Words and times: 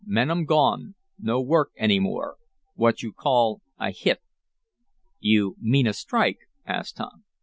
"Men 0.03 0.31
um 0.31 0.45
gone. 0.45 0.95
No 1.19 1.39
work 1.39 1.73
any 1.77 1.99
more. 1.99 2.37
What 2.73 3.03
you 3.03 3.13
call 3.13 3.61
a 3.79 3.91
hit." 3.91 4.19
"You 5.19 5.55
mean 5.59 5.85
a 5.85 5.93
strike?" 5.93 6.39
asked 6.65 6.97
Tom. 6.97 7.23